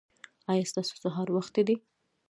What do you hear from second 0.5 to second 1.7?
ایا ستاسو سهار وختي